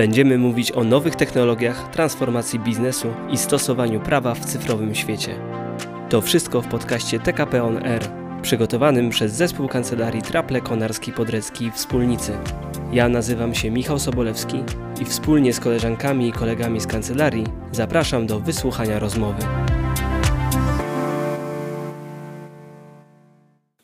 [0.00, 5.34] Będziemy mówić o nowych technologiach, transformacji biznesu i stosowaniu prawa w cyfrowym świecie.
[6.08, 8.02] To wszystko w podcaście TKP On Air,
[8.42, 12.32] przygotowanym przez zespół kancelarii Traple Konarski Podrecki Wspólnicy.
[12.92, 14.62] Ja nazywam się Michał Sobolewski
[15.00, 19.42] i wspólnie z koleżankami i kolegami z kancelarii zapraszam do wysłuchania rozmowy.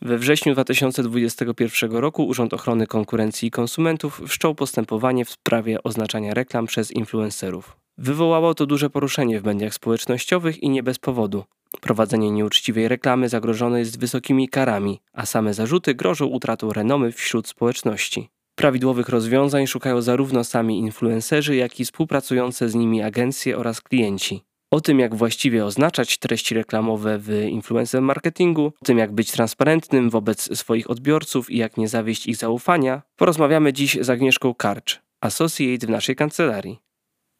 [0.07, 6.66] We wrześniu 2021 roku Urząd Ochrony Konkurencji i Konsumentów wszczął postępowanie w sprawie oznaczania reklam
[6.66, 7.77] przez influencerów.
[7.98, 11.45] Wywołało to duże poruszenie w mediach społecznościowych i nie bez powodu.
[11.80, 18.28] Prowadzenie nieuczciwej reklamy zagrożone jest wysokimi karami, a same zarzuty grożą utratą renomy wśród społeczności.
[18.55, 24.42] Prawidłowych rozwiązań szukają zarówno sami influencerzy, jak i współpracujące z nimi agencje oraz klienci.
[24.70, 30.11] O tym, jak właściwie oznaczać treści reklamowe w influencer marketingu, o tym, jak być transparentnym
[30.11, 35.86] wobec swoich odbiorców i jak nie zawieść ich zaufania, porozmawiamy dziś z Agnieszką Karcz, associate
[35.86, 36.86] w naszej kancelarii.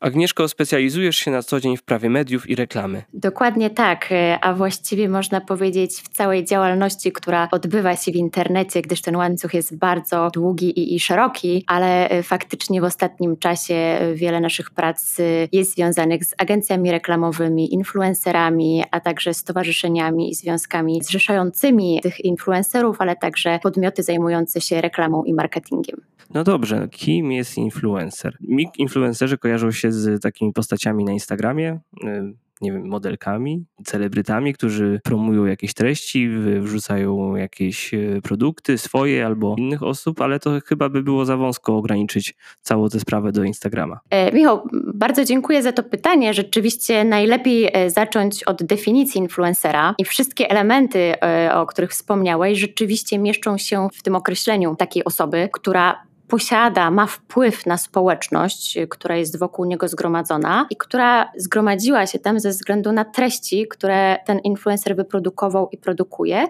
[0.01, 3.03] Agnieszko, specjalizujesz się na co dzień w prawie mediów i reklamy.
[3.15, 8.83] Dokładnie tak, e, a właściwie można powiedzieć w całej działalności, która odbywa się w internecie,
[8.83, 13.75] gdyż ten łańcuch jest bardzo długi i, i szeroki, ale e, faktycznie w ostatnim czasie
[13.75, 15.17] e, wiele naszych prac
[15.53, 23.17] jest związanych z agencjami reklamowymi, influencerami, a także stowarzyszeniami i związkami zrzeszającymi tych influencerów, ale
[23.17, 26.01] także podmioty zajmujące się reklamą i marketingiem.
[26.35, 28.37] No dobrze, kim jest influencer?
[28.41, 35.01] Mi influencerzy kojarzą się z takimi postaciami na Instagramie, y, nie wiem, modelkami, celebrytami, którzy
[35.05, 36.29] promują jakieś treści,
[36.61, 41.77] wrzucają jakieś y, produkty swoje albo innych osób, ale to chyba by było za wąsko
[41.77, 44.01] ograniczyć całą tę sprawę do Instagrama.
[44.11, 46.35] E, Michał, bardzo dziękuję za to pytanie.
[46.35, 53.19] Rzeczywiście najlepiej e, zacząć od definicji influencera i wszystkie elementy, e, o których wspomniałeś, rzeczywiście
[53.19, 59.39] mieszczą się w tym określeniu takiej osoby, która posiada, ma wpływ na społeczność, która jest
[59.39, 64.97] wokół niego zgromadzona i która zgromadziła się tam ze względu na treści, które ten influencer
[64.97, 66.47] wyprodukował i produkuje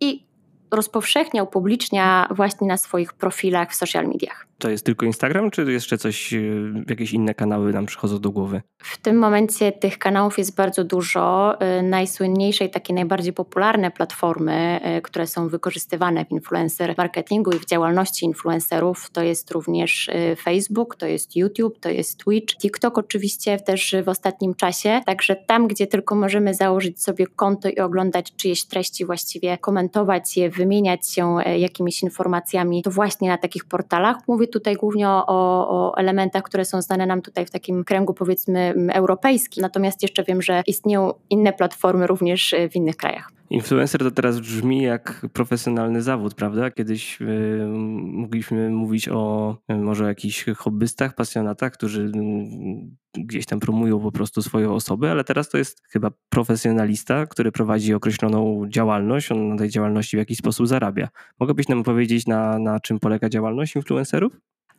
[0.00, 0.26] i
[0.70, 4.49] rozpowszechniał, upublicznia właśnie na swoich profilach w social mediach.
[4.60, 6.38] To jest tylko Instagram, czy jeszcze coś, e,
[6.88, 8.62] jakieś inne kanały nam przychodzą do głowy?
[8.78, 11.60] W tym momencie tych kanałów jest bardzo dużo.
[11.60, 17.58] E, najsłynniejsze i takie najbardziej popularne platformy, e, które są wykorzystywane w influencer marketingu i
[17.58, 20.10] w działalności influencerów, to jest również
[20.42, 25.00] Facebook, to jest YouTube, to jest Twitch, TikTok oczywiście też w ostatnim czasie.
[25.06, 30.50] Także tam, gdzie tylko możemy założyć sobie konto i oglądać czyjeś treści, właściwie komentować je,
[30.50, 34.16] wymieniać się jakimiś informacjami, to właśnie na takich portalach.
[34.28, 38.74] Mówię tutaj głównie o, o, elementach, które są znane nam tutaj w takim kręgu powiedzmy
[38.92, 43.39] europejskim, natomiast jeszcze wiem, że istnieją inne platformy również w innych krajach.
[43.50, 46.70] Influencer to teraz brzmi jak profesjonalny zawód, prawda?
[46.70, 47.26] Kiedyś y,
[48.02, 52.02] mogliśmy mówić o y, może jakichś hobbystach, pasjonatach, którzy
[53.16, 57.52] y, gdzieś tam promują po prostu swoją osobę, ale teraz to jest chyba profesjonalista, który
[57.52, 61.08] prowadzi określoną działalność, on na tej działalności w jakiś sposób zarabia.
[61.40, 64.32] Mogłabyś nam powiedzieć, na, na czym polega działalność influencerów?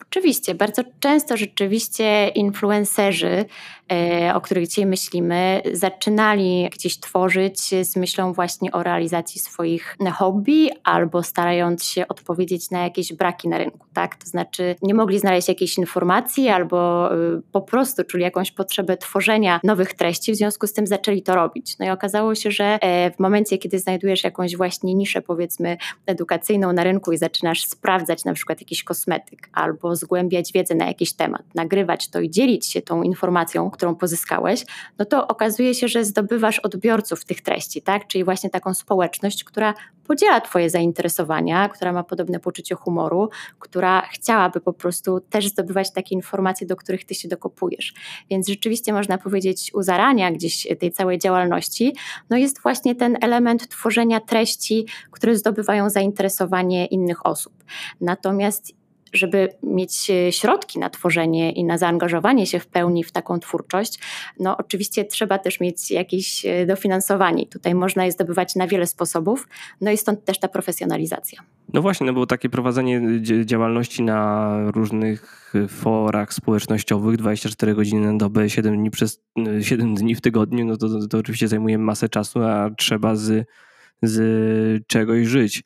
[0.09, 3.45] Oczywiście, bardzo często rzeczywiście influencerzy,
[3.91, 10.69] e, o których dzisiaj myślimy, zaczynali gdzieś tworzyć z myślą właśnie o realizacji swoich hobby
[10.83, 14.15] albo starając się odpowiedzieć na jakieś braki na rynku, tak?
[14.15, 19.59] To znaczy nie mogli znaleźć jakiejś informacji albo y, po prostu czuli jakąś potrzebę tworzenia
[19.63, 21.79] nowych treści, w związku z tym zaczęli to robić.
[21.79, 26.73] No i okazało się, że e, w momencie, kiedy znajdujesz jakąś właśnie niszę powiedzmy edukacyjną
[26.73, 31.41] na rynku i zaczynasz sprawdzać na przykład jakiś kosmetyk albo zgłębiać wiedzę na jakiś temat,
[31.55, 34.65] nagrywać to i dzielić się tą informacją, którą pozyskałeś,
[34.97, 38.07] no to okazuje się, że zdobywasz odbiorców tych treści, tak?
[38.07, 39.73] Czyli właśnie taką społeczność, która
[40.07, 43.29] podziela Twoje zainteresowania, która ma podobne poczucie humoru,
[43.59, 47.93] która chciałaby po prostu też zdobywać takie informacje, do których Ty się dokopujesz.
[48.29, 51.95] Więc rzeczywiście można powiedzieć, u zarania gdzieś tej całej działalności,
[52.29, 57.53] no jest właśnie ten element tworzenia treści, które zdobywają zainteresowanie innych osób.
[58.01, 58.80] Natomiast
[59.13, 63.99] żeby mieć e, środki na tworzenie i na zaangażowanie się w pełni w taką twórczość,
[64.39, 67.47] no oczywiście trzeba też mieć jakieś e, dofinansowanie.
[67.47, 69.47] Tutaj można je zdobywać na wiele sposobów,
[69.81, 71.41] no i stąd też ta profesjonalizacja.
[71.73, 73.01] No właśnie, no bo takie prowadzenie
[73.45, 79.21] działalności na różnych forach społecznościowych 24 godziny na dobę, 7 dni, przez,
[79.61, 83.47] 7 dni w tygodniu, no to, to, to oczywiście zajmuje masę czasu, a trzeba z,
[84.01, 85.63] z czegoś żyć.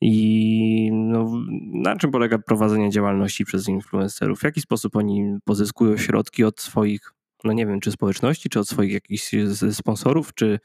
[0.00, 1.30] I no,
[1.72, 4.40] na czym polega prowadzenie działalności przez influencerów?
[4.40, 7.12] W jaki sposób oni pozyskują środki od swoich,
[7.44, 9.30] no nie wiem, czy społeczności, czy od swoich jakichś
[9.72, 10.58] sponsorów, czy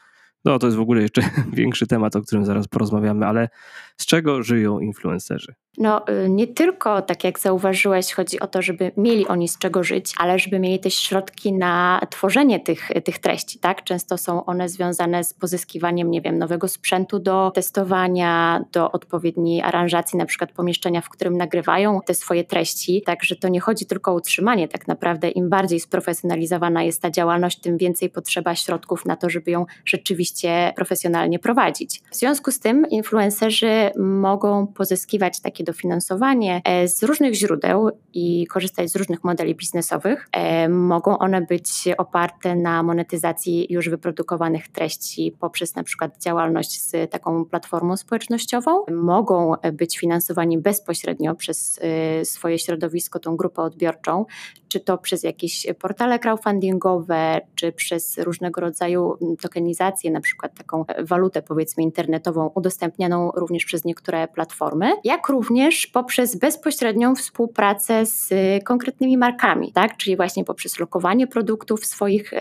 [0.46, 1.22] no to jest w ogóle jeszcze
[1.54, 3.50] większy temat, o którym zaraz porozmawiamy, ale
[3.98, 5.54] z czego żyją influencerzy?
[5.78, 9.84] No, y, nie tylko, tak jak zauważyłeś, chodzi o to, żeby mieli oni z czego
[9.84, 13.84] żyć, ale żeby mieli też środki na tworzenie tych, tych treści, tak?
[13.84, 20.18] Często są one związane z pozyskiwaniem, nie wiem, nowego sprzętu do testowania, do odpowiedniej aranżacji,
[20.18, 23.02] na przykład pomieszczenia, w którym nagrywają te swoje treści.
[23.06, 27.60] Także to nie chodzi tylko o utrzymanie, tak naprawdę im bardziej sprofesjonalizowana jest ta działalność,
[27.60, 32.02] tym więcej potrzeba środków na to, żeby ją rzeczywiście profesjonalnie prowadzić.
[32.12, 38.92] W związku z tym influencerzy mogą pozyskiwać takie dofinansowanie e, z różnych źródeł i korzystać
[38.92, 40.28] z różnych modeli biznesowych.
[40.32, 41.68] E, mogą one być
[41.98, 48.86] oparte na monetyzacji już wyprodukowanych treści poprzez na przykład działalność z taką platformą społecznościową.
[48.92, 54.26] Mogą być finansowani bezpośrednio przez e, swoje środowisko, tą grupę odbiorczą,
[54.74, 61.42] czy to przez jakieś portale crowdfundingowe, czy przez różnego rodzaju tokenizację, na przykład taką walutę
[61.42, 68.30] powiedzmy internetową udostępnianą również przez niektóre platformy, jak również poprzez bezpośrednią współpracę z
[68.64, 69.98] konkretnymi markami, tak?
[69.98, 72.34] czyli właśnie poprzez lokowanie produktów w swoich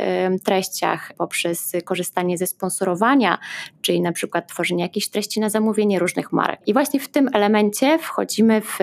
[0.45, 3.39] treściach, poprzez korzystanie ze sponsorowania,
[3.81, 6.61] czyli na przykład tworzenie jakichś treści na zamówienie różnych marek.
[6.67, 8.79] I właśnie w tym elemencie wchodzimy w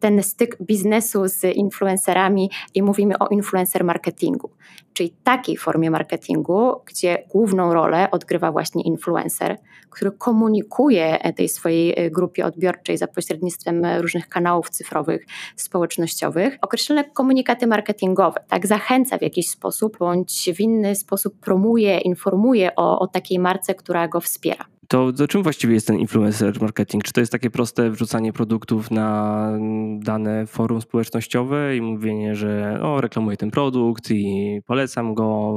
[0.00, 4.50] ten styk biznesu z influencerami i mówimy o influencer marketingu,
[4.92, 9.56] czyli takiej formie marketingu, gdzie główną rolę odgrywa właśnie influencer,
[9.90, 15.26] który komunikuje tej swojej grupie odbiorczej za pośrednictwem różnych kanałów cyfrowych,
[15.56, 22.74] społecznościowych, określone komunikaty marketingowe, tak zachęca w jakiś sposób bądź w inny sposób promuje, informuje
[22.76, 24.73] o, o takiej marce, która go wspiera.
[24.88, 27.04] To do czym właściwie jest ten influencer marketing?
[27.04, 29.50] Czy to jest takie proste wrzucanie produktów na
[29.98, 35.54] dane forum społecznościowe i mówienie, że o, reklamuję ten produkt i polecam go,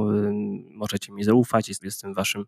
[0.70, 2.44] możecie mi zaufać, jestem waszym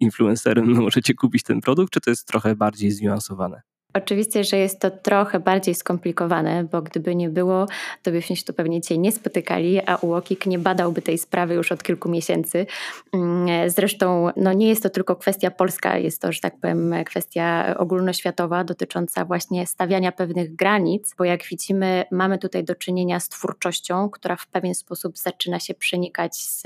[0.00, 3.71] influencerem, możecie kupić ten produkt, czy to jest trochę bardziej zniuansowane?
[3.94, 7.66] Oczywiście, że jest to trochę bardziej skomplikowane, bo gdyby nie było,
[8.02, 11.72] to byśmy się tu pewnie dzisiaj nie spotykali, a UOKiK nie badałby tej sprawy już
[11.72, 12.66] od kilku miesięcy.
[13.12, 17.74] Mm, zresztą no nie jest to tylko kwestia polska, jest to, że tak powiem, kwestia
[17.78, 24.10] ogólnoświatowa dotycząca właśnie stawiania pewnych granic, bo jak widzimy, mamy tutaj do czynienia z twórczością,
[24.10, 26.62] która w pewien sposób zaczyna się przenikać z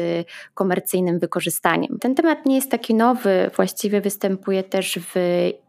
[0.54, 1.98] komercyjnym wykorzystaniem.
[1.98, 5.16] Ten temat nie jest taki nowy, właściwie występuje też w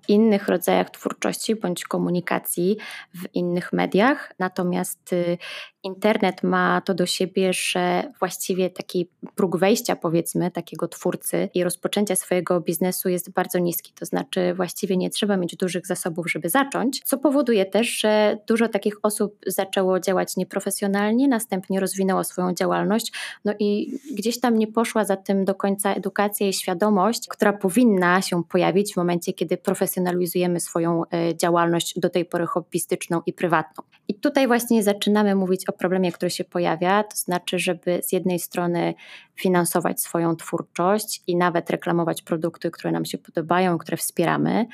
[0.07, 2.77] innych rodzajach twórczości bądź komunikacji
[3.15, 4.33] w innych mediach.
[4.39, 5.37] Natomiast y,
[5.83, 12.15] internet ma to do siebie, że właściwie taki próg wejścia, powiedzmy, takiego twórcy i rozpoczęcia
[12.15, 13.93] swojego biznesu jest bardzo niski.
[13.99, 18.67] To znaczy, właściwie nie trzeba mieć dużych zasobów, żeby zacząć, co powoduje też, że dużo
[18.67, 23.11] takich osób zaczęło działać nieprofesjonalnie, następnie rozwinęło swoją działalność,
[23.45, 28.21] no i gdzieś tam nie poszła za tym do końca edukacja i świadomość, która powinna
[28.21, 29.57] się pojawić w momencie, kiedy
[29.97, 33.83] profesjonalizujemy swoją e, działalność do tej pory hobbystyczną i prywatną.
[34.07, 38.39] I tutaj właśnie zaczynamy mówić o problemie, który się pojawia, to znaczy, żeby z jednej
[38.39, 38.93] strony
[39.37, 44.65] finansować swoją twórczość i nawet reklamować produkty, które nam się podobają, które wspieramy,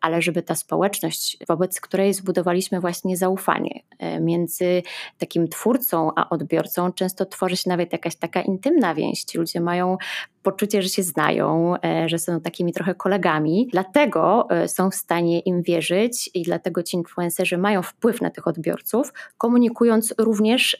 [0.00, 4.82] ale żeby ta społeczność, wobec której zbudowaliśmy właśnie zaufanie e, między
[5.18, 9.24] takim twórcą a odbiorcą, często tworzy się nawet jakaś taka intymna więź.
[9.24, 9.96] Ci ludzie mają
[10.42, 15.40] poczucie, że się znają, e, że są takimi trochę kolegami, dlatego e, są w stanie
[15.40, 20.76] im wierzyć i dlatego ci influencerzy mają wpływ na tych odbiorców, komunikując również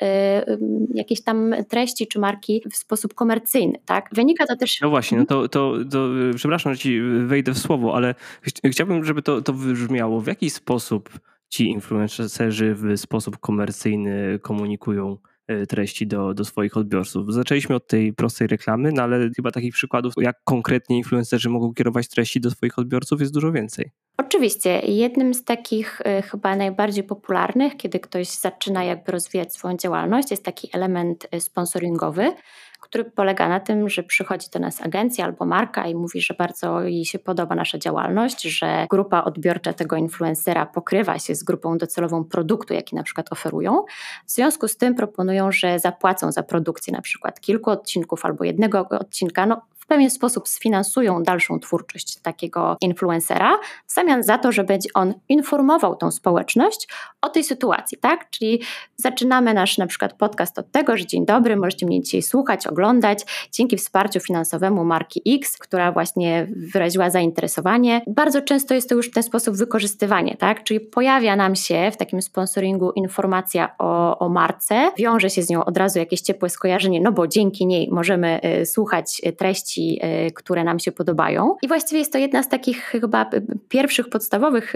[0.94, 4.08] jakieś tam treści czy marki w sposób komercyjny komercyjny, tak?
[4.12, 4.80] Wynika to też...
[4.80, 8.14] No właśnie, no to, to, to przepraszam, że ci wejdę w słowo, ale
[8.64, 10.20] chciałbym, żeby to, to wybrzmiało.
[10.20, 11.10] W jaki sposób
[11.48, 17.32] ci influencerzy w sposób komercyjny komunikują e, treści do, do swoich odbiorców.
[17.32, 22.08] Zaczęliśmy od tej prostej reklamy, no ale chyba takich przykładów, jak konkretnie influencerzy mogą kierować
[22.08, 23.90] treści do swoich odbiorców jest dużo więcej.
[24.26, 24.80] Oczywiście.
[24.80, 30.44] Jednym z takich y, chyba najbardziej popularnych, kiedy ktoś zaczyna jakby rozwijać swoją działalność, jest
[30.44, 32.32] taki element y, sponsoringowy,
[32.80, 36.82] który polega na tym, że przychodzi do nas agencja albo marka i mówi, że bardzo
[36.82, 42.24] jej się podoba nasza działalność, że grupa odbiorcza tego influencera pokrywa się z grupą docelową
[42.24, 43.84] produktu, jaki na przykład oferują.
[44.26, 48.88] W związku z tym proponują, że zapłacą za produkcję na przykład kilku odcinków albo jednego
[48.88, 54.64] odcinka, no w pewien sposób sfinansują dalszą twórczość takiego influencera, w zamian za to, że
[54.64, 56.88] będzie on informował tą społeczność
[57.22, 58.30] o tej sytuacji, tak?
[58.30, 58.62] Czyli
[58.96, 63.18] zaczynamy nasz na przykład podcast od tego, że dzień dobry, możecie mnie dzisiaj słuchać, oglądać
[63.52, 68.02] dzięki wsparciu finansowemu marki X, która właśnie wyraziła zainteresowanie.
[68.06, 70.64] Bardzo często jest to już w ten sposób wykorzystywanie, tak?
[70.64, 75.64] Czyli pojawia nam się w takim sponsoringu informacja o, o marce, wiąże się z nią
[75.64, 80.64] od razu jakieś ciepłe skojarzenie, no bo dzięki niej możemy y, słuchać treści treści, które
[80.64, 81.56] nam się podobają.
[81.62, 83.30] I właściwie jest to jedna z takich chyba
[83.68, 84.72] pierwszych podstawowych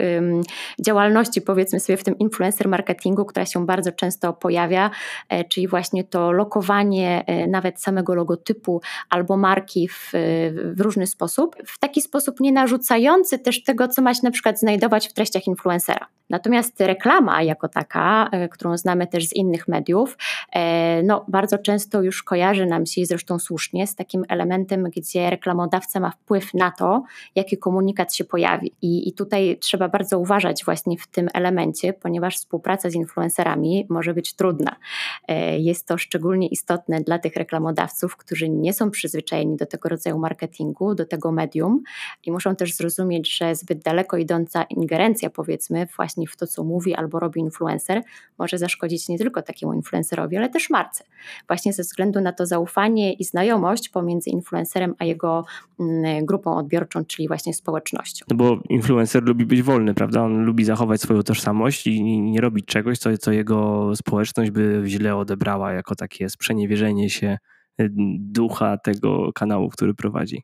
[0.81, 4.91] działalności, powiedzmy sobie, w tym influencer marketingu, która się bardzo często pojawia,
[5.49, 10.11] czyli właśnie to lokowanie nawet samego logotypu albo marki w,
[10.77, 14.61] w różny sposób, w taki sposób nie narzucający też tego, co ma się na przykład
[14.61, 16.07] znajdować w treściach influencera.
[16.31, 20.17] Natomiast reklama jako taka, e, którą znamy też z innych mediów,
[20.53, 26.00] e, no, bardzo często już kojarzy nam się, zresztą słusznie, z takim elementem, gdzie reklamodawca
[26.00, 27.02] ma wpływ na to,
[27.35, 28.73] jaki komunikat się pojawi.
[28.83, 34.14] I, I tutaj trzeba bardzo uważać właśnie w tym elemencie, ponieważ współpraca z influencerami może
[34.14, 34.76] być trudna.
[35.28, 40.19] E, jest to szczególnie istotne dla tych reklamodawców, którzy nie są przyzwyczajeni do tego rodzaju
[40.19, 41.83] marketingu, do tego medium
[42.25, 46.95] i muszą też zrozumieć, że zbyt daleko idąca ingerencja, powiedzmy, właśnie w to, co mówi
[46.95, 48.02] albo robi influencer,
[48.38, 51.05] może zaszkodzić nie tylko takiemu influencerowi, ale też marce.
[51.49, 54.31] Właśnie ze względu na to zaufanie i znajomość pomiędzy
[54.76, 55.45] influencerem a jego
[55.80, 58.26] mm, grupą odbiorczą, czyli właśnie społecznością.
[58.30, 60.23] No bo influencer lubi być wolny, prawda?
[60.23, 65.16] On lubi zachować swoją tożsamość i nie robić czegoś, co, co jego społeczność by źle
[65.16, 67.38] odebrała jako takie sprzeniewierzenie się
[67.80, 70.42] y, ducha tego kanału, który prowadzi.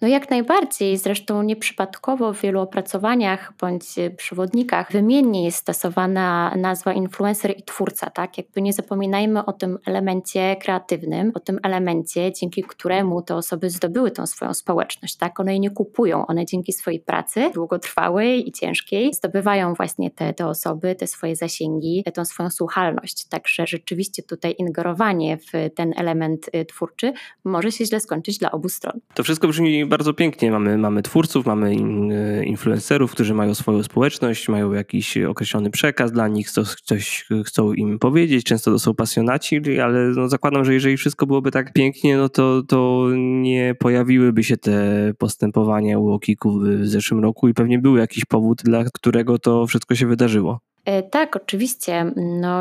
[0.00, 3.84] No jak najbardziej, zresztą nieprzypadkowo w wielu opracowaniach bądź
[4.16, 8.38] przewodnikach wymiennie jest stosowana nazwa influencer i twórca, tak?
[8.38, 14.10] Jakby nie zapominajmy o tym elemencie kreatywnym, o tym elemencie, dzięki któremu te osoby zdobyły
[14.10, 15.40] tą swoją społeczność, tak?
[15.40, 20.46] One jej nie kupują, one dzięki swojej pracy długotrwałej i ciężkiej zdobywają właśnie te, te
[20.46, 23.28] osoby, te swoje zasięgi, tą swoją słuchalność.
[23.28, 27.12] Także rzeczywiście tutaj ingerowanie w ten element y, twórczy
[27.44, 29.00] może się źle skończyć dla obu stron.
[29.14, 30.50] To wszystko brzmi bardzo pięknie.
[30.50, 36.28] Mamy, mamy twórców, mamy e, influencerów, którzy mają swoją społeczność, mają jakiś określony przekaz dla
[36.28, 38.44] nich, coś, coś chcą im powiedzieć.
[38.44, 42.62] Często to są pasjonaci, ale no zakładam, że jeżeli wszystko byłoby tak pięknie, no to,
[42.62, 48.24] to nie pojawiłyby się te postępowania u Okiku w zeszłym roku i pewnie był jakiś
[48.24, 50.67] powód, dla którego to wszystko się wydarzyło.
[50.84, 52.12] E, tak, oczywiście.
[52.16, 52.58] No,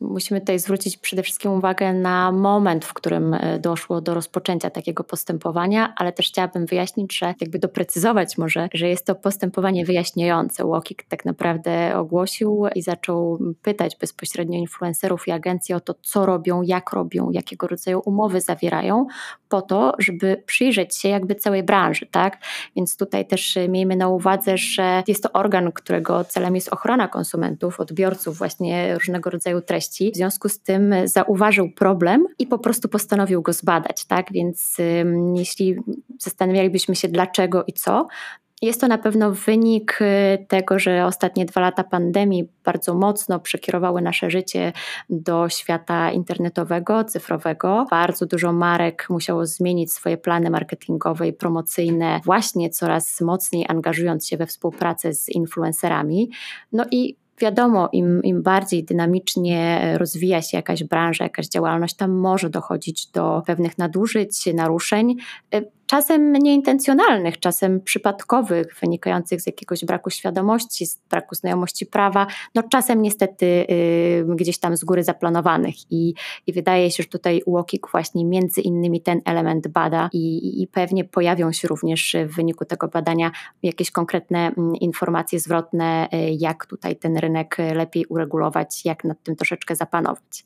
[0.00, 5.04] musimy tutaj zwrócić przede wszystkim uwagę na moment, w którym e, doszło do rozpoczęcia takiego
[5.04, 10.64] postępowania, ale też chciałabym wyjaśnić, że jakby doprecyzować może, że jest to postępowanie wyjaśniające.
[10.64, 16.62] Łokik tak naprawdę ogłosił i zaczął pytać bezpośrednio influencerów i agencji o to, co robią,
[16.62, 19.06] jak robią, jakiego rodzaju umowy zawierają,
[19.48, 22.38] po to, żeby przyjrzeć się jakby całej branży, tak?
[22.76, 27.49] Więc tutaj też miejmy na uwadze, że jest to organ, którego celem jest ochrona konsumentów,
[27.50, 30.10] konsumentów, odbiorców właśnie różnego rodzaju treści.
[30.12, 34.32] W związku z tym zauważył problem i po prostu postanowił go zbadać, tak?
[34.32, 34.76] Więc
[35.34, 35.76] jeśli
[36.18, 38.06] zastanawialibyśmy się dlaczego i co,
[38.62, 44.02] jest to na pewno wynik y, tego, że ostatnie dwa lata pandemii bardzo mocno przekierowały
[44.02, 44.72] nasze życie
[45.10, 47.86] do świata internetowego, cyfrowego.
[47.90, 54.36] Bardzo dużo marek musiało zmienić swoje plany marketingowe i promocyjne, właśnie coraz mocniej angażując się
[54.36, 56.30] we współpracę z influencerami.
[56.72, 62.50] No i wiadomo, im, im bardziej dynamicznie rozwija się jakaś branża, jakaś działalność, tam może
[62.50, 65.16] dochodzić do pewnych nadużyć, naruszeń
[65.90, 73.02] czasem nieintencjonalnych, czasem przypadkowych, wynikających z jakiegoś braku świadomości, z braku znajomości prawa, no czasem
[73.02, 76.14] niestety y, gdzieś tam z góry zaplanowanych i,
[76.46, 81.04] i wydaje się, że tutaj UOKiK właśnie między innymi ten element bada i, i pewnie
[81.04, 83.30] pojawią się również w wyniku tego badania
[83.62, 89.36] jakieś konkretne mm, informacje zwrotne, y, jak tutaj ten rynek lepiej uregulować, jak nad tym
[89.36, 90.44] troszeczkę zapanować.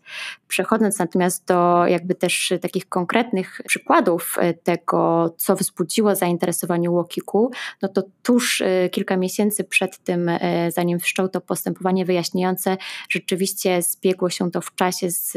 [0.49, 7.51] Przechodząc natomiast do jakby też takich konkretnych przykładów y, tego, co wzbudziło zainteresowanie Łokiku,
[7.83, 12.77] no to tuż y, kilka miesięcy przed tym, y, zanim wszczął to postępowanie wyjaśniające,
[13.09, 15.37] rzeczywiście zbiegło się to w czasie z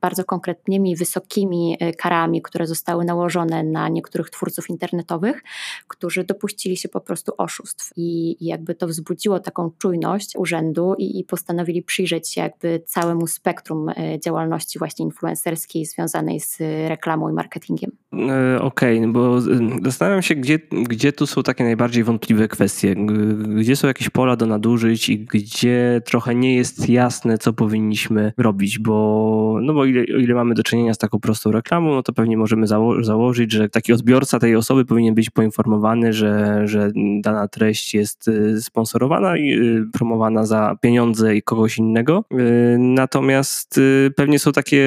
[0.00, 5.42] bardzo konkretnymi, wysokimi karami, które zostały nałożone na niektórych twórców internetowych,
[5.88, 11.24] którzy dopuścili się po prostu oszustw i jakby to wzbudziło taką czujność urzędu i, i
[11.24, 13.90] postanowili przyjrzeć się jakby całemu spektrum
[14.24, 17.90] działalności właśnie influencerskiej związanej z reklamą i marketingiem.
[18.12, 19.35] E, okej, okay, no
[19.84, 22.94] zastanawiam się, gdzie, gdzie tu są takie najbardziej wątpliwe kwestie,
[23.56, 28.78] gdzie są jakieś pola do nadużyć i gdzie trochę nie jest jasne, co powinniśmy robić,
[28.78, 32.36] bo, no bo ile, ile mamy do czynienia z taką prostą reklamą, no to pewnie
[32.36, 36.90] możemy zało założyć, że taki odbiorca tej osoby powinien być poinformowany, że, że
[37.20, 42.24] dana treść jest y, sponsorowana i y, promowana za pieniądze i kogoś innego.
[42.32, 43.80] Y, natomiast
[44.16, 44.86] pewnie są takie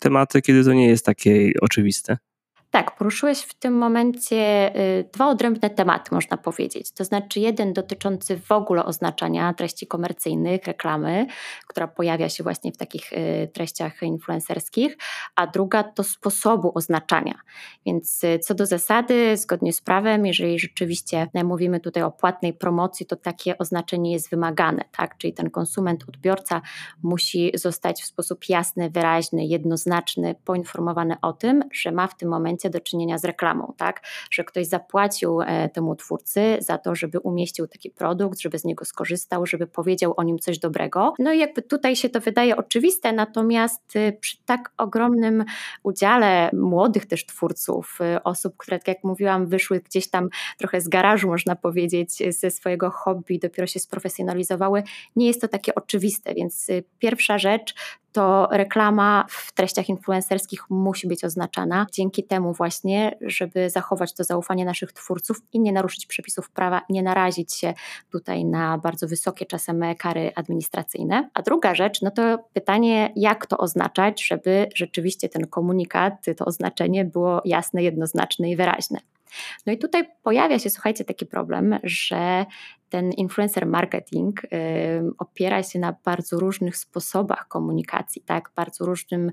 [0.00, 2.18] tematy, kiedy to nie jest takie oczywiste.
[2.72, 6.92] Tak, poruszyłeś w tym momencie y, dwa odrębne tematy, można powiedzieć.
[6.92, 11.26] To znaczy, jeden dotyczący w ogóle oznaczania treści komercyjnych, reklamy,
[11.68, 14.98] która pojawia się właśnie w takich y, treściach influencerskich,
[15.36, 17.34] a druga to sposobu oznaczania.
[17.86, 23.06] Więc y, co do zasady, zgodnie z prawem, jeżeli rzeczywiście mówimy tutaj o płatnej promocji,
[23.06, 25.18] to takie oznaczenie jest wymagane, tak?
[25.18, 26.60] Czyli ten konsument, odbiorca
[27.02, 32.61] musi zostać w sposób jasny, wyraźny, jednoznaczny, poinformowany o tym, że ma w tym momencie
[32.70, 34.02] do czynienia z reklamą, tak?
[34.30, 38.84] Że ktoś zapłacił e, temu twórcy za to, żeby umieścił taki produkt, żeby z niego
[38.84, 41.14] skorzystał, żeby powiedział o nim coś dobrego.
[41.18, 45.44] No i jakby tutaj się to wydaje oczywiste, natomiast y, przy tak ogromnym
[45.82, 50.28] udziale młodych też twórców, y, osób, które, tak jak mówiłam, wyszły gdzieś tam
[50.58, 54.82] trochę z garażu, można powiedzieć, ze swojego hobby, dopiero się sprofesjonalizowały,
[55.16, 57.74] nie jest to takie oczywiste, więc y, pierwsza rzecz
[58.12, 61.86] to reklama w treściach influencerskich musi być oznaczana.
[61.92, 67.02] Dzięki temu właśnie, żeby zachować to zaufanie naszych twórców i nie naruszyć przepisów prawa, nie
[67.02, 67.74] narazić się
[68.10, 71.30] tutaj na bardzo wysokie czasem kary administracyjne.
[71.34, 77.04] A druga rzecz, no to pytanie, jak to oznaczać, żeby rzeczywiście ten komunikat, to oznaczenie
[77.04, 78.98] było jasne, jednoznaczne i wyraźne.
[79.66, 82.46] No i tutaj pojawia się, słuchajcie, taki problem, że
[82.92, 84.42] ten influencer marketing
[85.18, 89.30] opiera się na bardzo różnych sposobach komunikacji, tak, bardzo różnym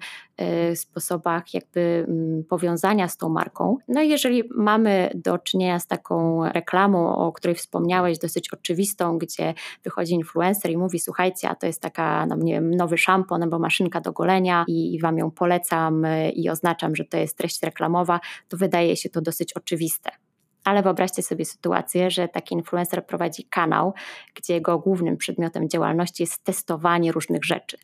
[0.72, 2.08] y, sposobach jakby
[2.50, 3.78] powiązania z tą marką.
[3.88, 9.54] No i jeżeli mamy do czynienia z taką reklamą, o której wspomniałeś, dosyć oczywistą, gdzie
[9.84, 13.60] wychodzi influencer i mówi, słuchajcie, a to jest taka, no nie wiem, nowy szampon albo
[13.60, 17.64] maszynka do golenia i, i wam ją polecam y, i oznaczam, że to jest treść
[17.64, 20.29] reklamowa, to wydaje się to dosyć oczywiste.
[20.70, 23.94] Ale wyobraźcie sobie sytuację, że taki influencer prowadzi kanał,
[24.36, 27.78] gdzie jego głównym przedmiotem działalności jest testowanie różnych rzeczy.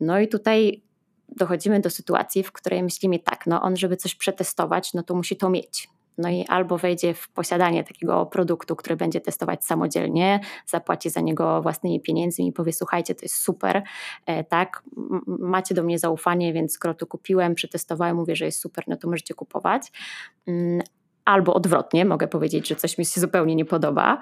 [0.00, 0.82] No i tutaj
[1.28, 5.36] dochodzimy do sytuacji, w której myślimy tak, no on, żeby coś przetestować, no to musi
[5.36, 5.88] to mieć.
[6.18, 11.62] No i albo wejdzie w posiadanie takiego produktu, który będzie testować samodzielnie, zapłaci za niego
[11.62, 13.82] własnymi pieniędzmi i powie: Słuchajcie, to jest super,
[14.26, 14.82] e, tak,
[15.26, 19.08] macie do mnie zaufanie, więc skoro to kupiłem, przetestowałem, mówię, że jest super, no to
[19.08, 19.92] możecie kupować.
[21.26, 24.18] Albo odwrotnie, mogę powiedzieć, że coś mi się zupełnie nie podoba.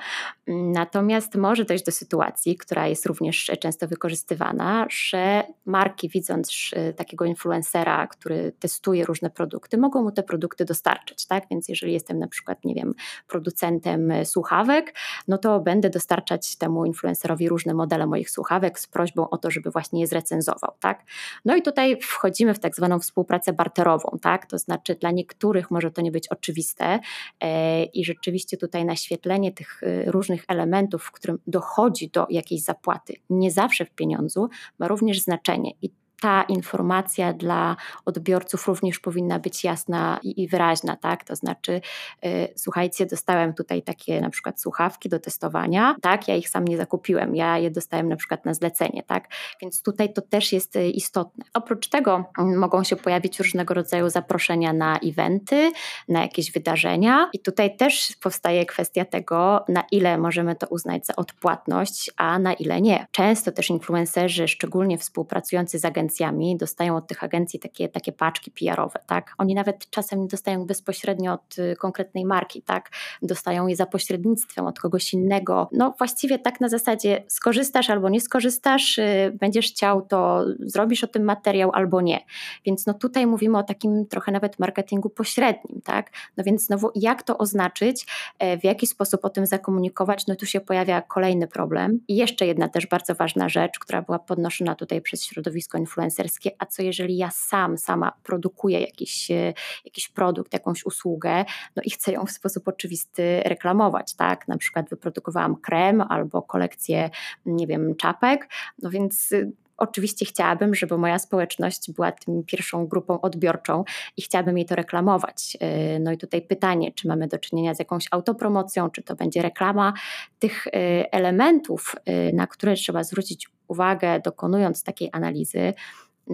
[0.47, 8.07] Natomiast może dojść do sytuacji, która jest również często wykorzystywana, że marki, widząc takiego influencera,
[8.07, 11.27] który testuje różne produkty, mogą mu te produkty dostarczyć.
[11.27, 11.45] Tak?
[11.51, 12.95] Więc jeżeli jestem na przykład, nie wiem,
[13.27, 14.95] producentem słuchawek,
[15.29, 19.71] no to będę dostarczać temu influencerowi różne modele moich słuchawek z prośbą o to, żeby
[19.71, 20.73] właśnie je zrecenzował.
[20.81, 21.05] Tak?
[21.45, 24.19] No i tutaj wchodzimy w tak zwaną współpracę barterową.
[24.23, 24.47] Tak?
[24.47, 26.94] To znaczy dla niektórych może to nie być oczywiste,
[27.41, 33.15] E, i rzeczywiście tutaj naświetlenie tych e, różnych elementów, w którym dochodzi do jakiejś zapłaty,
[33.31, 35.71] nie zawsze w pieniądzu, ma również znaczenie.
[35.83, 35.91] I
[36.25, 41.25] ta informacja dla odbiorców również powinna być jasna i, i wyraźna, tak?
[41.25, 41.81] To znaczy,
[42.23, 46.29] yy, słuchajcie, dostałem tutaj takie na przykład słuchawki do testowania, tak?
[46.29, 49.29] Ja ich sam nie zakupiłem, ja je dostałem na przykład na zlecenie, tak?
[49.63, 51.45] Więc tutaj to też jest y, istotne.
[51.55, 55.73] Oprócz tego mm, mogą się pojawić różnego rodzaju zaproszenia na eventy,
[56.09, 61.17] na jakieś wydarzenia i tutaj też powstaje kwestia tego, na ile możemy to uznać za
[61.17, 63.07] odpłatność, a na ile nie.
[63.11, 68.51] Często też influencerzy, szczególnie współpracujący z agencjami, agencjami, dostają od tych agencji takie, takie paczki
[68.51, 69.35] PR-owe, tak?
[69.39, 72.91] Oni nawet czasem nie dostają bezpośrednio od y, konkretnej marki, tak?
[73.23, 75.69] Dostają je za pośrednictwem od kogoś innego.
[75.73, 81.07] No właściwie tak na zasadzie skorzystasz albo nie skorzystasz, y, będziesz chciał, to zrobisz o
[81.07, 82.21] tym materiał albo nie.
[82.67, 86.11] Więc no tutaj mówimy o takim trochę nawet marketingu pośrednim, tak?
[86.37, 88.07] No więc znowu jak to oznaczyć,
[88.39, 92.01] e, w jaki sposób o tym zakomunikować, no tu się pojawia kolejny problem.
[92.09, 96.51] I jeszcze jedna też bardzo ważna rzecz, która była podnoszona tutaj przez środowisko influencerów, influencerskie,
[96.59, 99.53] a co jeżeli ja sam, sama produkuję jakiś, e,
[99.85, 101.45] jakiś produkt, jakąś usługę,
[101.77, 104.49] no i chcę ją w sposób oczywisty reklamować, tak?
[104.49, 107.11] Na przykład wyprodukowałam krem albo kolekcję,
[107.47, 108.49] nie wiem, czapek,
[108.83, 113.85] no więc y, Oczywiście chciałabym, żeby moja społeczność była tym pierwszą grupą odbiorczą
[114.17, 115.57] i chciałabym jej to reklamować.
[115.61, 119.43] E, no i tutaj pytanie, czy mamy do czynienia z jakąś autopromocją, czy to będzie
[119.43, 119.93] reklama.
[120.39, 120.71] Tych e,
[121.13, 121.95] elementów,
[122.33, 125.75] na które trzeba zwrócić uwagę, dokonując takiej analizy,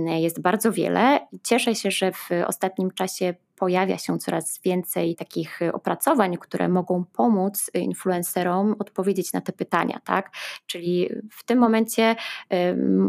[0.07, 1.21] jest bardzo wiele.
[1.43, 7.05] Cieszę się, że w ostatnim czasie pojawia się coraz więcej takich y, opracowań, które mogą
[7.05, 10.31] pomóc influencerom odpowiedzieć na te pytania, tak?
[10.67, 12.17] Czyli w tym momencie
[12.53, 12.57] y,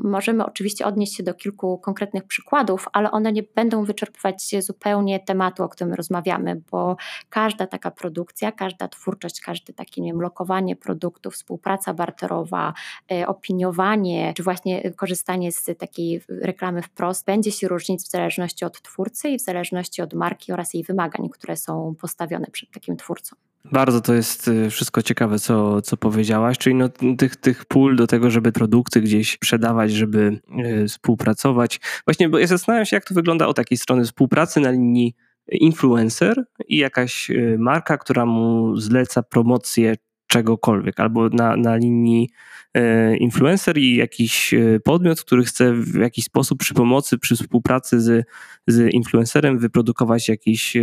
[0.03, 5.63] możemy oczywiście odnieść się do kilku konkretnych przykładów, ale one nie będą wyczerpywać zupełnie tematu,
[5.63, 6.95] o którym rozmawiamy, bo
[7.29, 12.73] każda taka produkcja, każda twórczość, każde takie, nie wiem, lokowanie produktów, współpraca barterowa,
[13.11, 18.81] y, opiniowanie, czy właśnie korzystanie z takiej reklamy wprost będzie się różnić w zależności od
[18.81, 23.35] twórcy i w zależności od marki oraz jej wymagań, które są postawione przed takim twórcą.
[23.65, 28.07] Bardzo to jest y, wszystko ciekawe, co, co powiedziałaś, czyli no, tych, tych pól do
[28.07, 30.41] tego, żeby produkty gdzieś sprzedawać, żeby
[30.83, 31.79] y, współpracować.
[32.05, 35.15] Właśnie, bo ja zastanawiam się, jak to wygląda o takiej strony współpracy na linii
[35.47, 39.95] influencer i jakaś y, marka, która mu zleca promocję
[40.31, 42.29] czegokolwiek, albo na, na linii
[42.73, 48.01] e, influencer i jakiś e, podmiot, który chce w jakiś sposób przy pomocy, przy współpracy
[48.01, 48.27] z,
[48.67, 50.81] z influencerem wyprodukować jakiś e,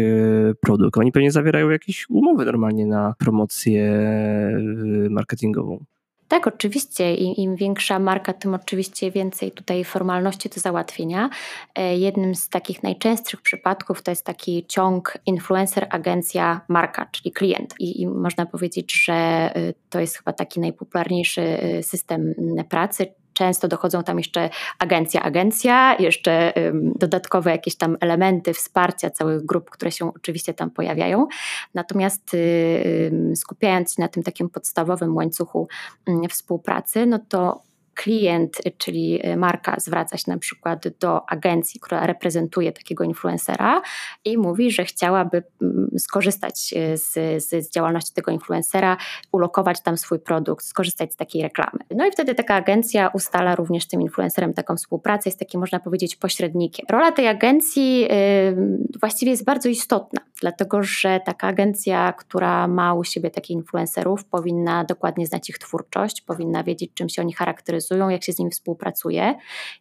[0.61, 0.99] produkt.
[0.99, 4.03] Oni pewnie zawierają jakieś umowy normalnie na promocję
[5.11, 5.85] marketingową.
[6.29, 7.15] Tak, oczywiście.
[7.15, 11.31] Im większa marka, tym oczywiście więcej tutaj formalności do załatwienia.
[11.75, 17.75] E, jednym z takich najczęstszych przypadków to jest taki ciąg influencer, agencja, marka, czyli klient.
[17.79, 22.35] I, i można powiedzieć, że y, to jest chyba taki najpopularniejszy y, system
[22.69, 23.07] pracy,
[23.39, 29.93] często dochodzą tam jeszcze agencja, agencja, jeszcze dodatkowe jakieś tam elementy wsparcia całych grup, które
[29.93, 31.27] się oczywiście tam pojawiają.
[31.75, 35.69] Natomiast y, skupiając się na tym takim podstawowym łańcuchu
[36.07, 37.68] mm, współpracy, no to
[37.99, 43.83] klient, czyli y, marka zwraca się na przykład do agencji, która reprezentuje takiego influencera
[44.25, 47.13] i mówi, że chciałaby mm, skorzystać y, z,
[47.45, 48.97] z, z działalności tego influencera,
[49.33, 51.79] ulokować tam swój produkt, skorzystać z takiej reklamy.
[51.91, 55.81] No i wtedy taka agencja ustala również z tym influencerem taką współpracę, jest taki można
[55.81, 56.87] powiedzieć pośrednikiem.
[56.91, 58.09] Rola tej agencji yy,
[59.01, 64.85] właściwie jest bardzo istotna, dlatego że taka agencja, która ma u siebie takich influencerów, powinna
[64.85, 69.35] dokładnie znać ich twórczość, powinna wiedzieć, czym się oni charakteryzują, jak się z nim współpracuje.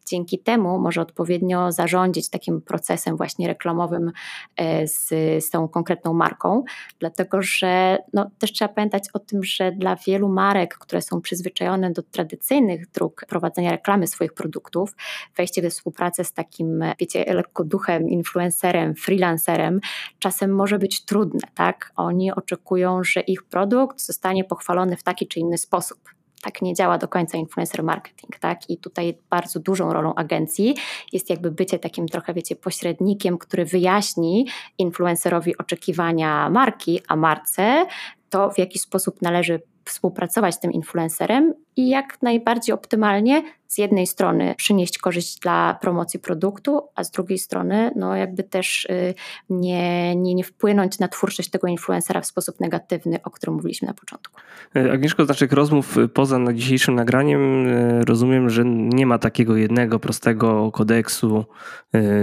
[0.06, 4.12] Dzięki temu może odpowiednio zarządzić takim procesem właśnie reklamowym
[4.58, 5.08] e, z,
[5.46, 6.64] z tą konkretną marką,
[7.00, 11.92] dlatego że no, też trzeba pamiętać o tym, że dla wielu marek, które są przyzwyczajone
[11.92, 14.96] do tradycyjnych dróg prowadzenia reklamy swoich produktów,
[15.38, 19.80] wejście we współpracę z takim, wiecie, lekko duchem, influencerem, freelancerem,
[20.20, 21.92] czasem może być trudne, tak?
[21.96, 26.98] Oni oczekują, że ich produkt zostanie pochwalony w taki czy inny sposób tak nie działa
[26.98, 28.70] do końca influencer marketing, tak?
[28.70, 30.76] I tutaj bardzo dużą rolą agencji
[31.14, 34.48] jest jakby bycie takim trochę, wiecie, pośrednikiem, który wyjaśni
[34.78, 37.86] influencerowi oczekiwania marki, a marce
[38.30, 44.08] to, w jaki sposób należy współpracować z tym influencerem i jak najbardziej optymalnie z jednej
[44.08, 49.14] strony przynieść korzyść dla promocji produktu, a z drugiej strony no jakby też y,
[49.50, 53.94] nie, nie, nie wpłynąć na twórczość tego influencera w sposób negatywny, o którym mówiliśmy na
[53.94, 54.42] początku.
[54.76, 59.56] E, Agnieszko, z naszych rozmów y, poza dzisiejszym nagraniem y, rozumiem, że nie ma takiego
[59.56, 61.46] jednego prostego kodeksu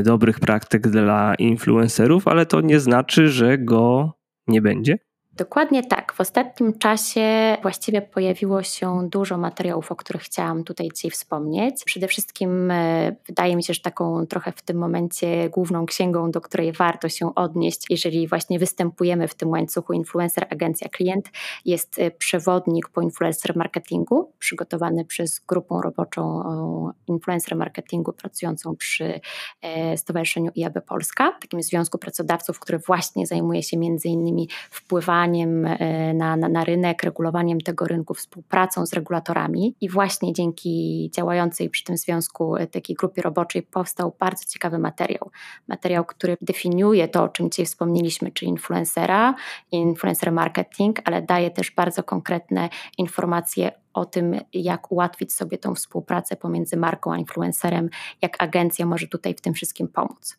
[0.02, 4.12] dobrych praktyk dla influencerów, ale to nie znaczy, że go
[4.46, 4.98] nie będzie?
[5.36, 6.12] Dokładnie tak.
[6.12, 11.84] W ostatnim czasie właściwie pojawiło się dużo materiałów, o których chciałam tutaj dzisiaj wspomnieć.
[11.84, 16.40] Przede wszystkim e, wydaje mi się, że taką trochę w tym momencie główną księgą, do
[16.40, 21.30] której warto się odnieść, jeżeli właśnie występujemy w tym łańcuchu influencer, agencja, klient,
[21.64, 26.42] jest e, przewodnik po influencer marketingu, przygotowany przez grupę roboczą
[27.06, 29.20] influencer marketingu pracującą przy
[29.62, 36.14] e, Stowarzyszeniu IAB Polska, takim związku pracodawców, który właśnie zajmuje się między innymi wpływaniem E,
[36.14, 39.74] na, na, na rynek, regulowaniem tego rynku, współpracą z regulatorami.
[39.80, 45.30] I właśnie dzięki działającej przy tym związku e, takiej grupie roboczej powstał bardzo ciekawy materiał.
[45.68, 49.34] Materiał, który definiuje to, o czym dzisiaj wspomnieliśmy, czyli influencera,
[49.72, 56.36] influencer marketing, ale daje też bardzo konkretne informacje o tym, jak ułatwić sobie tą współpracę
[56.36, 57.90] pomiędzy marką a influencerem,
[58.22, 60.36] jak agencja może tutaj w tym wszystkim pomóc.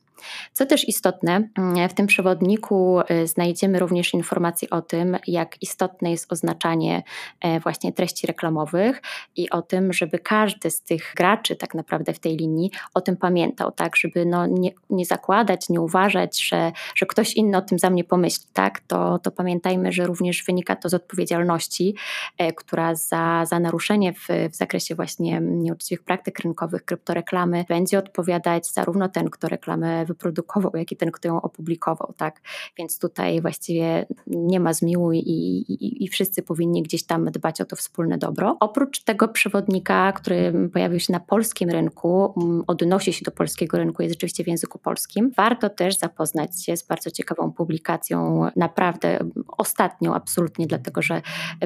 [0.53, 1.49] Co też istotne,
[1.89, 7.03] w tym przewodniku y, znajdziemy również informacje o tym, jak istotne jest oznaczanie
[7.41, 9.01] e, właśnie treści reklamowych
[9.35, 13.17] i o tym, żeby każdy z tych graczy tak naprawdę w tej linii o tym
[13.17, 17.79] pamiętał, tak, żeby no nie, nie zakładać, nie uważać, że, że ktoś inny o tym
[17.79, 21.95] za mnie pomyśli, tak, to, to pamiętajmy, że również wynika to z odpowiedzialności,
[22.37, 28.71] e, która za, za naruszenie w, w zakresie właśnie nieuczciwych praktyk rynkowych, kryptoreklamy będzie odpowiadać
[28.71, 32.41] zarówno ten, kto reklamę wyprodukował, jak i ten, kto ją opublikował, tak?
[32.77, 37.65] Więc tutaj właściwie nie ma zmiłuj i, i, i wszyscy powinni gdzieś tam dbać o
[37.65, 38.57] to wspólne dobro.
[38.59, 42.33] Oprócz tego przewodnika, który pojawił się na polskim rynku,
[42.67, 45.31] odnosi się do polskiego rynku, jest rzeczywiście w języku polskim.
[45.37, 49.19] Warto też zapoznać się z bardzo ciekawą publikacją, naprawdę
[49.57, 51.21] ostatnią absolutnie, dlatego że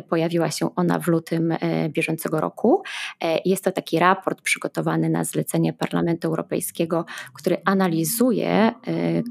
[0.10, 1.58] pojawiła się ona w lutym e,
[1.89, 2.84] bieżącego roku.
[3.23, 8.71] E, jest to taki raport przygotowany na zlecenie Parlamentu Europejskiego, który analizuje analizuje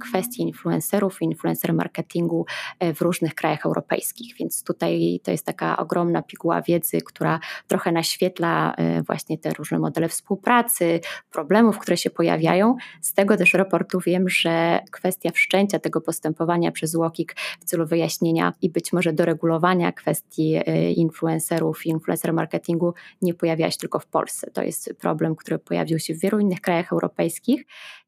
[0.01, 2.47] kwestie influencerów i influencer marketingu
[2.95, 4.35] w różnych krajach europejskich.
[4.39, 8.75] Więc tutaj to jest taka ogromna piguła wiedzy, która trochę naświetla
[9.07, 12.77] właśnie te różne modele współpracy, problemów, które się pojawiają.
[13.01, 18.53] Z tego też raportu wiem, że kwestia wszczęcia tego postępowania przez UOKiK w celu wyjaśnienia
[18.63, 24.07] i być może doregulowania kwestii e, influencerów i influencer marketingu nie pojawiała się tylko w
[24.07, 24.51] Polsce.
[24.51, 27.65] To jest problem, który pojawił się w wielu innych krajach europejskich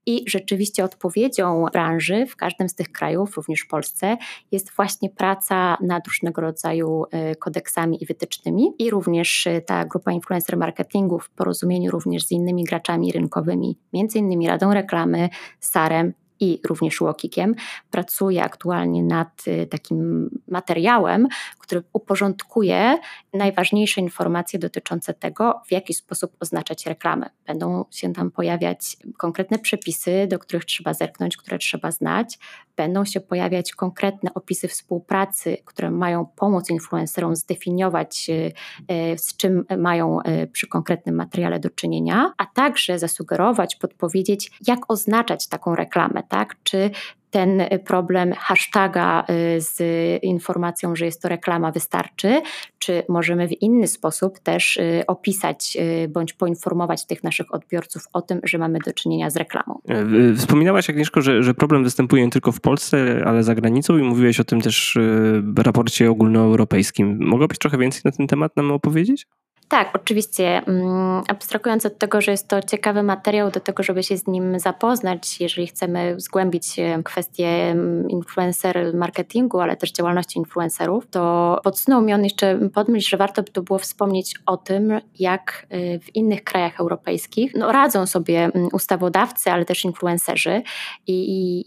[0.06, 4.16] i rzeczywiście odpowiedzią branży w każdym z tych krajów, również w Polsce,
[4.52, 8.72] jest właśnie praca nad różnego rodzaju e, kodeksami i wytycznymi.
[8.78, 14.18] I również e, ta grupa influencer marketingu w porozumieniu również z innymi graczami rynkowymi, między
[14.18, 15.28] innymi Radą Reklamy,
[15.60, 17.54] SARem i również Łokikiem
[17.90, 22.98] pracuje aktualnie nad y, takim materiałem, który uporządkuje
[23.32, 27.30] najważniejsze informacje dotyczące tego, w jaki sposób oznaczać reklamę.
[27.46, 32.38] Będą się tam pojawiać konkretne przepisy, do których trzeba zerknąć, które trzeba znać.
[32.76, 38.52] Będą się pojawiać konkretne opisy współpracy, które mają pomóc influencerom zdefiniować, y,
[38.94, 40.18] y, z czym mają
[40.52, 46.56] przy konkretnym materiale do czynienia, a także zasugerować, podpowiedzieć, jak oznaczać taką reklamę tak?
[46.62, 46.90] Czy
[47.30, 49.24] ten problem hashtaga
[49.56, 49.82] y, z
[50.22, 52.42] informacją, że jest to reklama, wystarczy,
[52.78, 58.22] czy możemy w inny sposób też y, opisać y, bądź poinformować tych naszych odbiorców o
[58.22, 59.80] tym, że mamy do czynienia z reklamą.
[59.88, 64.02] E, wspominałaś, Agnieszko, że, że problem występuje nie tylko w Polsce, ale za granicą i
[64.02, 64.98] mówiłeś o tym też
[65.42, 67.18] w raporcie ogólnoeuropejskim.
[67.20, 69.26] Mogłabyś trochę więcej na ten temat nam opowiedzieć?
[69.70, 70.62] Tak, oczywiście.
[70.66, 74.58] Mm, abstrahując od tego, że jest to ciekawy materiał do tego, żeby się z nim
[74.58, 82.14] zapoznać, jeżeli chcemy zgłębić kwestie mm, influencer marketingu, ale też działalności influencerów, to podsunął mi
[82.14, 86.44] on jeszcze podmyśl, że warto by tu było wspomnieć o tym, jak y, w innych
[86.44, 90.62] krajach europejskich no, radzą sobie mm, ustawodawcy, ale też influencerzy
[91.06, 91.14] i,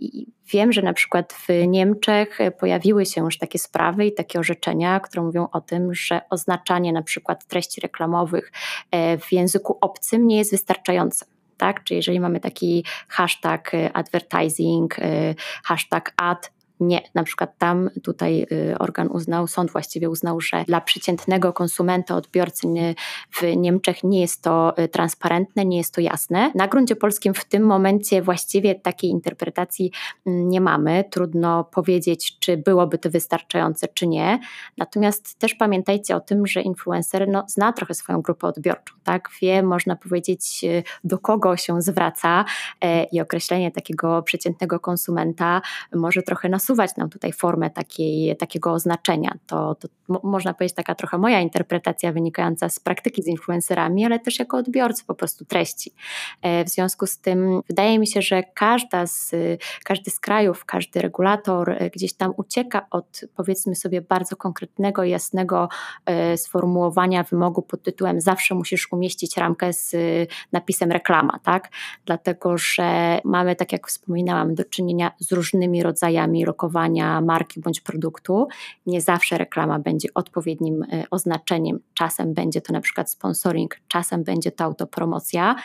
[0.06, 5.00] i Wiem, że na przykład w Niemczech pojawiły się już takie sprawy i takie orzeczenia,
[5.00, 8.52] które mówią o tym, że oznaczanie na przykład treści reklamowych
[8.92, 11.26] e, w języku obcym nie jest wystarczające.
[11.58, 11.84] Tak?
[11.84, 16.52] Czy jeżeli mamy taki hashtag e, advertising, e, hashtag ad,
[16.88, 22.16] nie, na przykład tam tutaj y, organ uznał, sąd właściwie uznał, że dla przeciętnego konsumenta,
[22.16, 22.68] odbiorcy
[23.32, 26.52] w Niemczech nie jest to y, transparentne, nie jest to jasne.
[26.56, 29.92] Na gruncie polskim w tym momencie właściwie takiej interpretacji
[30.26, 31.04] mm, nie mamy.
[31.12, 34.40] Trudno powiedzieć, czy byłoby to wystarczające, czy nie.
[34.78, 39.30] Natomiast też pamiętajcie o tym, że influencer no, zna trochę swoją grupę odbiorczą, tak?
[39.42, 42.46] Wie, można powiedzieć, y, do kogo się zwraca
[42.82, 45.62] e, i określenie takiego przeciętnego konsumenta
[45.94, 49.36] może trochę nasuwać nasuwać nam tutaj formę takiej, takiego oznaczenia.
[49.48, 49.88] To, to
[50.24, 55.06] można powiedzieć taka trochę moja interpretacja wynikająca z praktyki z influencerami, ale też jako odbiorcy
[55.06, 55.92] po prostu treści.
[56.42, 59.32] E, w związku z tym wydaje mi się, że każda z,
[59.84, 65.70] każdy z krajów, każdy regulator e, gdzieś tam ucieka od powiedzmy sobie bardzo konkretnego, jasnego
[66.06, 69.96] e, sformułowania wymogu pod tytułem zawsze musisz umieścić ramkę z
[70.52, 71.70] napisem reklama, tak?
[72.06, 78.48] Dlatego, że mamy, tak jak wspominałam, do czynienia z różnymi rodzajami lokowania marki bądź produktu.
[78.86, 81.80] Nie zawsze reklama będzie odpowiednim e, oznaczeniem.
[81.94, 85.56] Czasem będzie to na przykład sponsoring, czasem będzie to autopromocja.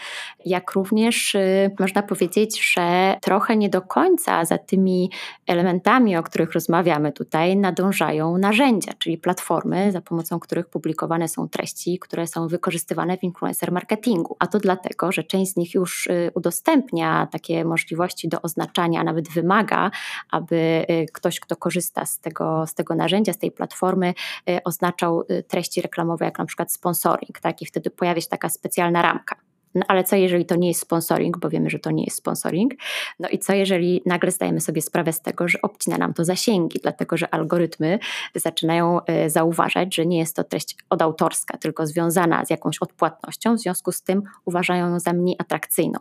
[0.45, 5.11] Jak również e, można powiedzieć, że trochę nie do końca za tymi
[5.47, 11.99] elementami, o których rozmawiamy tutaj, nadążają narzędzia, czyli platformy, za pomocą których publikowane są treści,
[11.99, 14.37] które są wykorzystywane w influencer marketingu.
[14.39, 19.05] A to dlatego, że część z nich już e, udostępnia takie możliwości do oznaczania, a
[19.05, 19.91] nawet wymaga,
[20.31, 20.78] aby Y,
[21.13, 24.15] ktoś, kto korzysta z tego, z tego narzędzia, z tej platformy,
[24.51, 27.63] y, oznaczał y, treści reklamowe, jak na przykład sponsoring, tak?
[27.63, 29.48] I wtedy pojawia się taka specjalna ramka.
[29.75, 32.75] No ale co jeżeli to nie jest sponsoring, bo wiemy, że to nie jest sponsoring?
[33.21, 36.79] No i co jeżeli nagle zdajemy sobie sprawę z tego, że obcina nam to zasięgi,
[36.83, 37.99] dlatego że algorytmy
[38.35, 43.59] zaczynają e, zauważać, że nie jest to treść odautorska, tylko związana z jakąś odpłatnością, w
[43.59, 45.99] związku z tym uważają ją za mniej atrakcyjną.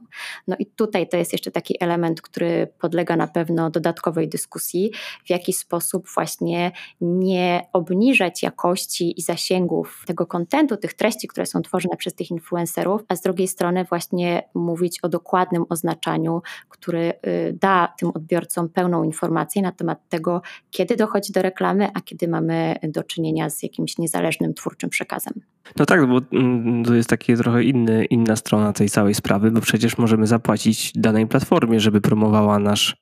[0.48, 4.92] No i tutaj to jest jeszcze taki element, który podlega na pewno dodatkowej dyskusji,
[5.26, 11.62] w jaki sposób właśnie nie obniżać jakości i zasięgów tego kontentu, tych treści, które są
[11.62, 17.14] tworzone przez tych influencerów, a z drugiej strony właśnie mówić o dokładnym oznaczaniu, który
[17.54, 22.76] da tym odbiorcom pełną informację na temat tego, kiedy dochodzi do reklamy, a kiedy mamy
[22.84, 25.34] do czynienia z jakimś niezależnym twórczym przekazem.
[25.76, 29.62] No tak, bo mm, to jest takie trochę inny, inna strona tej całej sprawy, bo
[29.62, 32.98] przecież możemy zapłacić danej platformie, żeby promowała nasz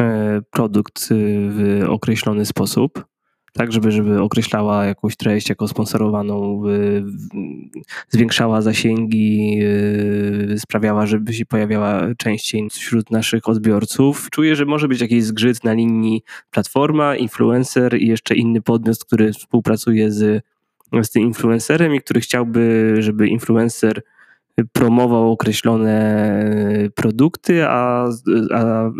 [0.00, 1.14] e, produkt y,
[1.50, 3.13] w określony sposób
[3.56, 6.62] tak, żeby, żeby określała jakąś treść jako sponsorowaną,
[8.08, 9.60] zwiększała zasięgi,
[10.58, 14.28] sprawiała, żeby się pojawiała częściej wśród naszych odbiorców.
[14.30, 19.32] Czuję, że może być jakiś zgrzyt na linii platforma, influencer i jeszcze inny podmiot, który
[19.32, 20.44] współpracuje z,
[21.02, 24.02] z tym influencerem i który chciałby, żeby influencer
[24.72, 26.24] promował określone
[26.94, 28.08] produkty, a,
[28.54, 28.90] a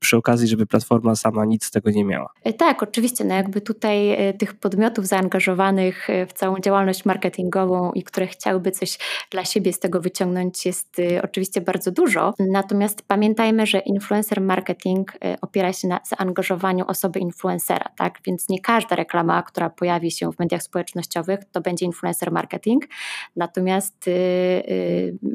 [0.00, 2.30] przy okazji, żeby platforma sama nic z tego nie miała.
[2.44, 3.24] E, tak, oczywiście.
[3.24, 8.70] No jakby tutaj e, tych podmiotów zaangażowanych e, w całą działalność marketingową i które chciałyby
[8.70, 8.98] coś
[9.30, 12.34] dla siebie z tego wyciągnąć jest oczywiście bardzo dużo.
[12.38, 18.18] Natomiast pamiętajmy, że influencer marketing opiera się na zaangażowaniu osoby influencera, tak?
[18.26, 22.84] Więc nie każda reklama, która pojawi się w mediach społecznościowych, to będzie influencer marketing.
[23.36, 24.10] Natomiast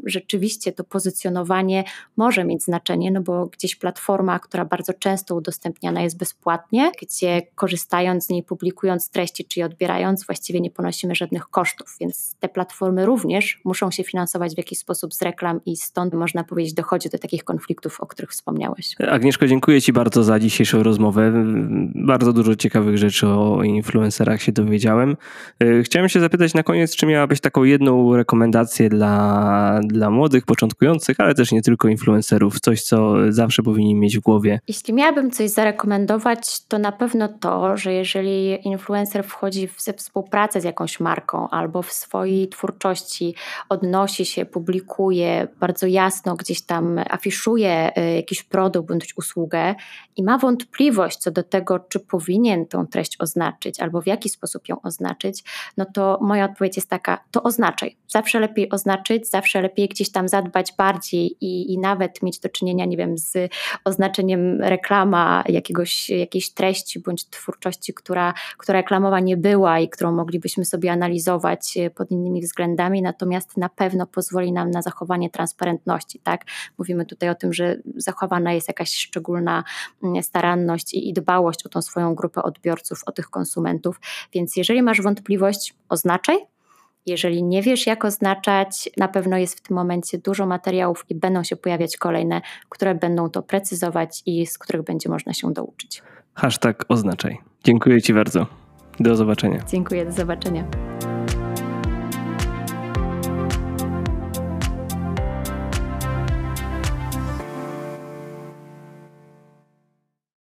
[0.06, 1.84] rzeczywiście to pozycjonowanie
[2.16, 8.26] może mieć znaczenie, no bo gdzieś platforma, która bardzo często udostępniana jest bezpłatnie, gdzie korzystając
[8.26, 13.06] z niej, publikując treści czy je odbierając, właściwie nie ponosimy żadnych kosztów, więc te platformy
[13.06, 17.18] również muszą się finansować w jakiś sposób z reklam i stąd można powiedzieć dochodzi do
[17.18, 18.96] takich konfliktów, o których wspomniałeś.
[19.08, 21.32] Agnieszko, dziękuję Ci bardzo za dzisiejszą rozmowę.
[21.94, 25.16] Bardzo dużo ciekawych rzeczy o influencerach się dowiedziałem.
[25.62, 29.19] Y, chciałem się zapytać na koniec, czy miałabyś taką jedną rekomendację dla
[29.82, 34.60] dla, młodych, początkujących, ale też nie tylko influencerów, coś, co zawsze powinni mieć w głowie.
[34.68, 40.64] Jeśli miałabym coś zarekomendować, to na pewno to, że jeżeli influencer wchodzi w współpracę z
[40.64, 43.34] jakąś marką albo w swojej twórczości
[43.68, 49.74] odnosi się, publikuje bardzo jasno, gdzieś tam afiszuje y, jakiś produkt bądź usługę
[50.16, 54.68] i ma wątpliwość co do tego, czy powinien tą treść oznaczyć albo w jaki sposób
[54.68, 55.44] ją oznaczyć,
[55.76, 57.96] no to moja odpowiedź jest taka: to oznaczaj.
[58.08, 62.84] Zawsze lepiej oznaczyć, zawsze lepiej gdzieś tam zadbać bardziej i, i nawet mieć do czynienia,
[62.84, 63.52] nie wiem, z
[63.84, 70.64] oznaczeniem reklama jakiegoś, jakiejś treści bądź twórczości, która, która reklamowa nie była i którą moglibyśmy
[70.64, 76.44] sobie analizować e, pod innymi względami, natomiast na pewno pozwoli nam na zachowanie transparentności, tak?
[76.78, 79.64] Mówimy tutaj o tym, że zachowana jest jakaś szczególna
[80.02, 84.00] mm, staranność i, i dbałość o tą swoją grupę odbiorców, o tych konsumentów,
[84.32, 86.38] więc jeżeli masz wątpliwość, oznaczaj,
[87.06, 91.44] jeżeli nie wiesz, jak oznaczać, na pewno jest w tym momencie dużo materiałów i będą
[91.44, 96.02] się pojawiać kolejne, które będą to precyzować i z których będzie można się douczyć.
[96.34, 97.38] Hashtag oznaczaj.
[97.64, 98.46] Dziękuję Ci bardzo.
[99.00, 99.64] Do zobaczenia.
[99.68, 100.64] Dziękuję, do zobaczenia.